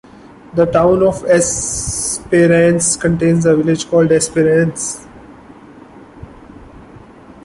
The 0.55 0.65
Town 0.65 1.03
of 1.03 1.23
Esperance 1.25 2.97
contains 2.97 3.45
a 3.45 3.55
village 3.55 3.85
called 3.87 4.11
Esperance. 4.11 5.05